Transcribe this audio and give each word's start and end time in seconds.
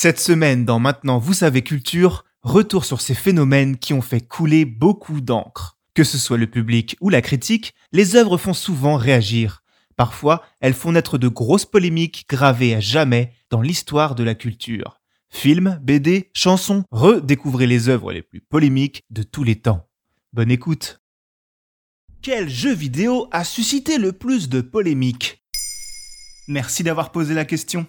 Cette 0.00 0.20
semaine, 0.20 0.64
dans 0.64 0.78
Maintenant 0.78 1.18
Vous 1.18 1.32
savez 1.34 1.62
Culture, 1.62 2.24
retour 2.42 2.84
sur 2.84 3.00
ces 3.00 3.16
phénomènes 3.16 3.76
qui 3.76 3.94
ont 3.94 4.00
fait 4.00 4.20
couler 4.20 4.64
beaucoup 4.64 5.20
d'encre. 5.20 5.76
Que 5.92 6.04
ce 6.04 6.18
soit 6.18 6.38
le 6.38 6.46
public 6.46 6.96
ou 7.00 7.08
la 7.08 7.20
critique, 7.20 7.74
les 7.90 8.14
œuvres 8.14 8.36
font 8.36 8.54
souvent 8.54 8.94
réagir. 8.94 9.64
Parfois, 9.96 10.44
elles 10.60 10.74
font 10.74 10.92
naître 10.92 11.18
de 11.18 11.26
grosses 11.26 11.64
polémiques 11.64 12.26
gravées 12.28 12.76
à 12.76 12.78
jamais 12.78 13.32
dans 13.50 13.60
l'histoire 13.60 14.14
de 14.14 14.22
la 14.22 14.36
culture. 14.36 15.00
Films, 15.30 15.80
BD, 15.82 16.30
chansons, 16.32 16.84
redécouvrez 16.92 17.66
les 17.66 17.88
œuvres 17.88 18.12
les 18.12 18.22
plus 18.22 18.40
polémiques 18.40 19.04
de 19.10 19.24
tous 19.24 19.42
les 19.42 19.56
temps. 19.56 19.88
Bonne 20.32 20.52
écoute. 20.52 21.02
Quel 22.22 22.48
jeu 22.48 22.72
vidéo 22.72 23.26
a 23.32 23.42
suscité 23.42 23.98
le 23.98 24.12
plus 24.12 24.48
de 24.48 24.60
polémiques? 24.60 25.44
Merci 26.46 26.84
d'avoir 26.84 27.10
posé 27.10 27.34
la 27.34 27.44
question. 27.44 27.84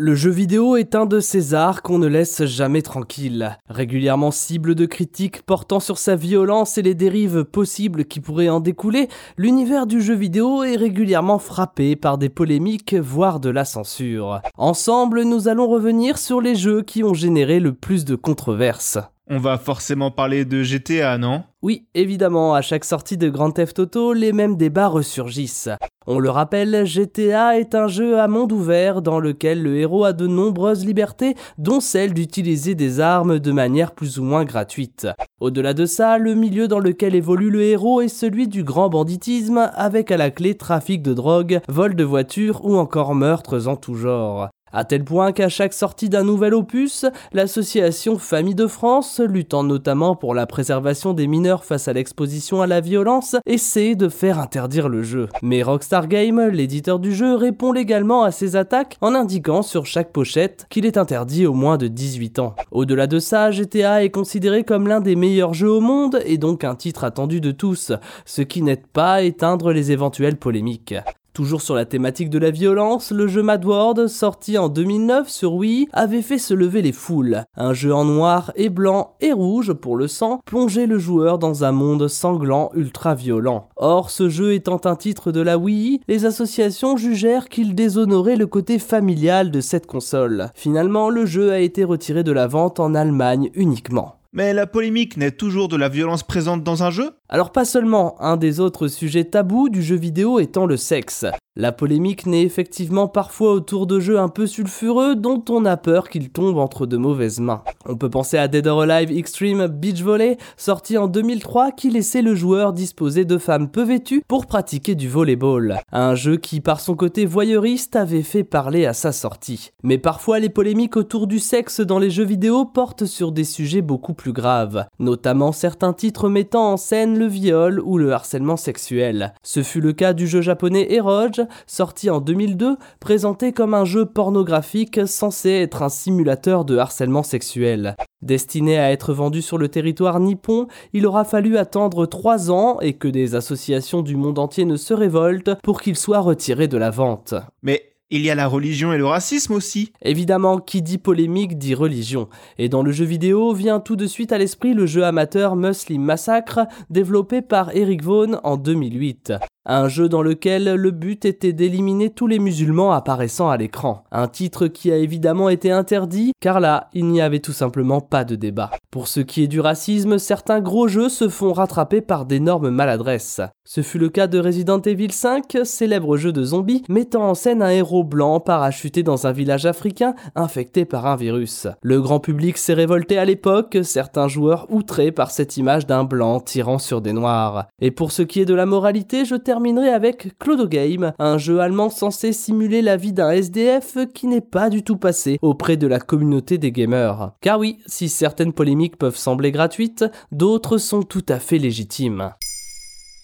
Le 0.00 0.14
jeu 0.14 0.30
vidéo 0.30 0.76
est 0.76 0.94
un 0.94 1.06
de 1.06 1.18
ces 1.18 1.54
arts 1.54 1.82
qu'on 1.82 1.98
ne 1.98 2.06
laisse 2.06 2.44
jamais 2.44 2.82
tranquille. 2.82 3.58
Régulièrement 3.68 4.30
cible 4.30 4.76
de 4.76 4.86
critiques 4.86 5.42
portant 5.42 5.80
sur 5.80 5.98
sa 5.98 6.14
violence 6.14 6.78
et 6.78 6.82
les 6.82 6.94
dérives 6.94 7.42
possibles 7.42 8.04
qui 8.04 8.20
pourraient 8.20 8.48
en 8.48 8.60
découler, 8.60 9.08
l'univers 9.36 9.88
du 9.88 10.00
jeu 10.00 10.14
vidéo 10.14 10.62
est 10.62 10.76
régulièrement 10.76 11.40
frappé 11.40 11.96
par 11.96 12.16
des 12.16 12.28
polémiques, 12.28 12.94
voire 12.94 13.40
de 13.40 13.50
la 13.50 13.64
censure. 13.64 14.40
Ensemble, 14.56 15.22
nous 15.24 15.48
allons 15.48 15.66
revenir 15.66 16.16
sur 16.16 16.40
les 16.40 16.54
jeux 16.54 16.82
qui 16.82 17.02
ont 17.02 17.14
généré 17.14 17.58
le 17.58 17.72
plus 17.72 18.04
de 18.04 18.14
controverses. 18.14 18.98
On 19.30 19.38
va 19.38 19.58
forcément 19.58 20.10
parler 20.10 20.46
de 20.46 20.62
GTA, 20.62 21.18
non? 21.18 21.42
Oui, 21.60 21.86
évidemment, 21.94 22.54
à 22.54 22.62
chaque 22.62 22.86
sortie 22.86 23.18
de 23.18 23.28
Grand 23.28 23.50
Theft 23.50 23.78
Auto, 23.78 24.14
les 24.14 24.32
mêmes 24.32 24.56
débats 24.56 24.88
ressurgissent. 24.88 25.68
On 26.06 26.18
le 26.18 26.30
rappelle, 26.30 26.86
GTA 26.86 27.58
est 27.58 27.74
un 27.74 27.88
jeu 27.88 28.18
à 28.18 28.26
monde 28.26 28.52
ouvert 28.52 29.02
dans 29.02 29.20
lequel 29.20 29.62
le 29.62 29.76
héros 29.76 30.06
a 30.06 30.14
de 30.14 30.26
nombreuses 30.26 30.86
libertés, 30.86 31.34
dont 31.58 31.80
celle 31.80 32.14
d'utiliser 32.14 32.74
des 32.74 33.00
armes 33.00 33.38
de 33.38 33.52
manière 33.52 33.92
plus 33.92 34.18
ou 34.18 34.24
moins 34.24 34.44
gratuite. 34.44 35.06
Au-delà 35.40 35.74
de 35.74 35.84
ça, 35.84 36.16
le 36.16 36.34
milieu 36.34 36.66
dans 36.66 36.78
lequel 36.78 37.14
évolue 37.14 37.50
le 37.50 37.60
héros 37.60 38.00
est 38.00 38.08
celui 38.08 38.48
du 38.48 38.64
grand 38.64 38.88
banditisme, 38.88 39.70
avec 39.74 40.10
à 40.10 40.16
la 40.16 40.30
clé 40.30 40.54
trafic 40.54 41.02
de 41.02 41.12
drogue, 41.12 41.60
vol 41.68 41.94
de 41.94 42.04
voitures 42.04 42.64
ou 42.64 42.78
encore 42.78 43.14
meurtres 43.14 43.68
en 43.68 43.76
tout 43.76 43.94
genre. 43.94 44.48
À 44.72 44.84
tel 44.84 45.04
point 45.04 45.32
qu'à 45.32 45.48
chaque 45.48 45.72
sortie 45.72 46.08
d'un 46.08 46.24
nouvel 46.24 46.54
opus, 46.54 47.06
l'association 47.32 48.18
Famille 48.18 48.54
de 48.54 48.66
France, 48.66 49.20
luttant 49.20 49.64
notamment 49.64 50.16
pour 50.16 50.34
la 50.34 50.46
préservation 50.46 51.14
des 51.14 51.26
mineurs 51.26 51.64
face 51.64 51.88
à 51.88 51.92
l'exposition 51.92 52.60
à 52.60 52.66
la 52.66 52.80
violence, 52.80 53.36
essaie 53.46 53.94
de 53.94 54.08
faire 54.08 54.38
interdire 54.38 54.88
le 54.88 55.02
jeu. 55.02 55.28
Mais 55.42 55.62
Rockstar 55.62 56.08
Game, 56.08 56.40
l'éditeur 56.48 56.98
du 56.98 57.14
jeu, 57.14 57.34
répond 57.34 57.72
légalement 57.72 58.22
à 58.22 58.30
ces 58.30 58.56
attaques 58.56 58.96
en 59.00 59.14
indiquant 59.14 59.62
sur 59.62 59.86
chaque 59.86 60.12
pochette 60.12 60.66
qu'il 60.70 60.86
est 60.86 60.96
interdit 60.96 61.46
au 61.46 61.54
moins 61.54 61.76
de 61.76 61.88
18 61.88 62.38
ans. 62.38 62.54
Au-delà 62.70 63.06
de 63.06 63.18
ça, 63.18 63.50
GTA 63.50 64.04
est 64.04 64.10
considéré 64.10 64.64
comme 64.64 64.88
l'un 64.88 65.00
des 65.00 65.16
meilleurs 65.16 65.54
jeux 65.54 65.70
au 65.70 65.80
monde 65.80 66.20
et 66.24 66.38
donc 66.38 66.64
un 66.64 66.74
titre 66.74 67.04
attendu 67.04 67.40
de 67.40 67.50
tous, 67.50 67.92
ce 68.24 68.42
qui 68.42 68.62
n'aide 68.62 68.86
pas 68.86 69.14
à 69.14 69.22
éteindre 69.22 69.72
les 69.72 69.92
éventuelles 69.92 70.36
polémiques. 70.36 70.94
Toujours 71.38 71.62
sur 71.62 71.76
la 71.76 71.84
thématique 71.84 72.30
de 72.30 72.38
la 72.40 72.50
violence, 72.50 73.12
le 73.12 73.28
jeu 73.28 73.44
Mad 73.44 73.64
World, 73.64 74.08
sorti 74.08 74.58
en 74.58 74.68
2009 74.68 75.28
sur 75.28 75.54
Wii, 75.54 75.86
avait 75.92 76.20
fait 76.20 76.36
se 76.36 76.52
lever 76.52 76.82
les 76.82 76.90
foules. 76.90 77.44
Un 77.56 77.74
jeu 77.74 77.94
en 77.94 78.04
noir 78.04 78.50
et 78.56 78.68
blanc 78.68 79.14
et 79.20 79.32
rouge 79.32 79.72
pour 79.72 79.94
le 79.94 80.08
sang 80.08 80.40
plongeait 80.44 80.88
le 80.88 80.98
joueur 80.98 81.38
dans 81.38 81.62
un 81.62 81.70
monde 81.70 82.08
sanglant 82.08 82.72
ultra 82.74 83.14
violent. 83.14 83.68
Or, 83.76 84.10
ce 84.10 84.28
jeu 84.28 84.52
étant 84.52 84.80
un 84.84 84.96
titre 84.96 85.30
de 85.30 85.40
la 85.40 85.58
Wii, 85.58 86.00
les 86.08 86.24
associations 86.24 86.96
jugèrent 86.96 87.48
qu'il 87.48 87.76
déshonorait 87.76 88.34
le 88.34 88.48
côté 88.48 88.80
familial 88.80 89.52
de 89.52 89.60
cette 89.60 89.86
console. 89.86 90.50
Finalement, 90.56 91.08
le 91.08 91.24
jeu 91.24 91.52
a 91.52 91.60
été 91.60 91.84
retiré 91.84 92.24
de 92.24 92.32
la 92.32 92.48
vente 92.48 92.80
en 92.80 92.96
Allemagne 92.96 93.50
uniquement. 93.54 94.17
Mais 94.38 94.54
la 94.54 94.68
polémique 94.68 95.16
n'est 95.16 95.32
toujours 95.32 95.66
de 95.66 95.74
la 95.76 95.88
violence 95.88 96.22
présente 96.22 96.62
dans 96.62 96.84
un 96.84 96.92
jeu? 96.92 97.10
Alors 97.28 97.50
pas 97.50 97.64
seulement, 97.64 98.14
un 98.22 98.36
des 98.36 98.60
autres 98.60 98.86
sujets 98.86 99.24
tabous 99.24 99.68
du 99.68 99.82
jeu 99.82 99.96
vidéo 99.96 100.38
étant 100.38 100.64
le 100.64 100.76
sexe. 100.76 101.26
La 101.56 101.72
polémique 101.72 102.24
naît 102.24 102.44
effectivement 102.44 103.08
parfois 103.08 103.52
autour 103.52 103.88
de 103.88 103.98
jeux 103.98 104.20
un 104.20 104.28
peu 104.28 104.46
sulfureux 104.46 105.16
dont 105.16 105.44
on 105.50 105.64
a 105.64 105.76
peur 105.76 106.08
qu'ils 106.08 106.30
tombent 106.30 106.58
entre 106.58 106.86
de 106.86 106.96
mauvaises 106.96 107.40
mains. 107.40 107.64
On 107.84 107.96
peut 107.96 108.08
penser 108.08 108.38
à 108.38 108.46
Dead 108.46 108.68
or 108.68 108.82
Alive 108.82 109.10
Extreme 109.10 109.66
Beach 109.66 110.00
Volley, 110.02 110.38
sorti 110.56 110.96
en 110.96 111.08
2003 111.08 111.72
qui 111.72 111.90
laissait 111.90 112.22
le 112.22 112.36
joueur 112.36 112.72
disposer 112.72 113.24
de 113.24 113.38
femmes 113.38 113.68
peu 113.68 113.82
vêtues 113.82 114.22
pour 114.28 114.46
pratiquer 114.46 114.94
du 114.94 115.08
volleyball. 115.08 115.80
Un 115.90 116.14
jeu 116.14 116.36
qui 116.36 116.60
par 116.60 116.78
son 116.78 116.94
côté 116.94 117.26
voyeuriste 117.26 117.96
avait 117.96 118.22
fait 118.22 118.44
parler 118.44 118.86
à 118.86 118.92
sa 118.92 119.10
sortie. 119.10 119.72
Mais 119.82 119.98
parfois 119.98 120.38
les 120.38 120.50
polémiques 120.50 120.96
autour 120.96 121.26
du 121.26 121.40
sexe 121.40 121.80
dans 121.80 121.98
les 121.98 122.10
jeux 122.10 122.24
vidéo 122.24 122.66
portent 122.66 123.04
sur 123.04 123.32
des 123.32 123.42
sujets 123.42 123.82
beaucoup 123.82 124.14
plus 124.14 124.27
graves, 124.32 124.86
notamment 124.98 125.52
certains 125.52 125.92
titres 125.92 126.28
mettant 126.28 126.72
en 126.72 126.76
scène 126.76 127.18
le 127.18 127.26
viol 127.26 127.80
ou 127.84 127.98
le 127.98 128.12
harcèlement 128.12 128.56
sexuel. 128.56 129.32
Ce 129.42 129.62
fut 129.62 129.80
le 129.80 129.92
cas 129.92 130.12
du 130.12 130.26
jeu 130.26 130.40
japonais 130.40 130.92
Eroge, 130.92 131.42
sorti 131.66 132.10
en 132.10 132.20
2002, 132.20 132.76
présenté 133.00 133.52
comme 133.52 133.74
un 133.74 133.84
jeu 133.84 134.06
pornographique 134.06 135.00
censé 135.06 135.50
être 135.50 135.82
un 135.82 135.88
simulateur 135.88 136.64
de 136.64 136.76
harcèlement 136.76 137.22
sexuel. 137.22 137.96
Destiné 138.22 138.78
à 138.78 138.90
être 138.90 139.12
vendu 139.12 139.42
sur 139.42 139.58
le 139.58 139.68
territoire 139.68 140.18
nippon, 140.18 140.66
il 140.92 141.06
aura 141.06 141.24
fallu 141.24 141.56
attendre 141.56 142.06
3 142.06 142.50
ans 142.50 142.80
et 142.80 142.94
que 142.94 143.08
des 143.08 143.34
associations 143.34 144.02
du 144.02 144.16
monde 144.16 144.38
entier 144.38 144.64
ne 144.64 144.76
se 144.76 144.92
révoltent 144.92 145.54
pour 145.62 145.80
qu'il 145.80 145.96
soit 145.96 146.20
retiré 146.20 146.66
de 146.66 146.76
la 146.76 146.90
vente. 146.90 147.34
Mais 147.62 147.82
il 148.10 148.22
y 148.22 148.30
a 148.30 148.34
la 148.34 148.46
religion 148.46 148.92
et 148.92 148.98
le 148.98 149.06
racisme 149.06 149.52
aussi. 149.52 149.92
Évidemment, 150.02 150.58
qui 150.58 150.82
dit 150.82 150.98
polémique 150.98 151.58
dit 151.58 151.74
religion. 151.74 152.28
Et 152.56 152.68
dans 152.68 152.82
le 152.82 152.92
jeu 152.92 153.04
vidéo 153.04 153.52
vient 153.52 153.80
tout 153.80 153.96
de 153.96 154.06
suite 154.06 154.32
à 154.32 154.38
l'esprit 154.38 154.74
le 154.74 154.86
jeu 154.86 155.04
amateur 155.04 155.56
Muslim 155.56 156.02
Massacre, 156.02 156.60
développé 156.90 157.42
par 157.42 157.74
Eric 157.76 158.02
Vaughan 158.02 158.40
en 158.44 158.56
2008. 158.56 159.34
Un 159.70 159.88
jeu 159.88 160.08
dans 160.08 160.22
lequel 160.22 160.76
le 160.76 160.90
but 160.90 161.26
était 161.26 161.52
d'éliminer 161.52 162.08
tous 162.08 162.26
les 162.26 162.38
musulmans 162.38 162.92
apparaissant 162.92 163.50
à 163.50 163.58
l'écran. 163.58 164.04
Un 164.10 164.26
titre 164.26 164.66
qui 164.66 164.90
a 164.90 164.96
évidemment 164.96 165.50
été 165.50 165.70
interdit, 165.70 166.32
car 166.40 166.60
là, 166.60 166.88
il 166.94 167.06
n'y 167.08 167.20
avait 167.20 167.40
tout 167.40 167.52
simplement 167.52 168.00
pas 168.00 168.24
de 168.24 168.34
débat. 168.34 168.70
Pour 168.90 169.08
ce 169.08 169.20
qui 169.20 169.42
est 169.42 169.48
du 169.48 169.60
racisme, 169.60 170.16
certains 170.16 170.60
gros 170.60 170.88
jeux 170.88 171.10
se 171.10 171.28
font 171.28 171.52
rattraper 171.52 172.00
par 172.00 172.24
d'énormes 172.24 172.70
maladresses. 172.70 173.42
Ce 173.70 173.82
fut 173.82 173.98
le 173.98 174.08
cas 174.08 174.28
de 174.28 174.38
Resident 174.38 174.80
Evil 174.80 175.12
5, 175.12 175.58
célèbre 175.62 176.16
jeu 176.16 176.32
de 176.32 176.42
zombies, 176.42 176.84
mettant 176.88 177.28
en 177.28 177.34
scène 177.34 177.60
un 177.60 177.68
héros 177.68 178.02
blanc 178.02 178.40
parachuté 178.40 179.02
dans 179.02 179.26
un 179.26 179.32
village 179.32 179.66
africain 179.66 180.14
infecté 180.34 180.86
par 180.86 181.04
un 181.04 181.16
virus. 181.16 181.66
Le 181.82 182.00
grand 182.00 182.18
public 182.18 182.56
s'est 182.56 182.72
révolté 182.72 183.18
à 183.18 183.26
l'époque, 183.26 183.76
certains 183.82 184.26
joueurs 184.26 184.66
outrés 184.70 185.12
par 185.12 185.30
cette 185.30 185.58
image 185.58 185.86
d'un 185.86 186.04
blanc 186.04 186.40
tirant 186.40 186.78
sur 186.78 187.02
des 187.02 187.12
noirs. 187.12 187.66
Et 187.82 187.90
pour 187.90 188.10
ce 188.10 188.22
qui 188.22 188.40
est 188.40 188.46
de 188.46 188.54
la 188.54 188.64
moralité, 188.64 189.26
je 189.26 189.34
terminerai 189.34 189.90
avec 189.90 190.38
Clodo 190.38 190.66
Game, 190.66 191.12
un 191.18 191.36
jeu 191.36 191.60
allemand 191.60 191.90
censé 191.90 192.32
simuler 192.32 192.80
la 192.80 192.96
vie 192.96 193.12
d'un 193.12 193.32
SDF 193.32 193.98
qui 194.14 194.28
n'est 194.28 194.40
pas 194.40 194.70
du 194.70 194.82
tout 194.82 194.96
passé 194.96 195.38
auprès 195.42 195.76
de 195.76 195.86
la 195.86 196.00
communauté 196.00 196.56
des 196.56 196.72
gamers. 196.72 197.32
Car 197.42 197.58
oui, 197.58 197.80
si 197.84 198.08
certaines 198.08 198.54
polémiques 198.54 198.96
peuvent 198.96 199.18
sembler 199.18 199.52
gratuites, 199.52 200.06
d'autres 200.32 200.78
sont 200.78 201.02
tout 201.02 201.26
à 201.28 201.38
fait 201.38 201.58
légitimes. 201.58 202.32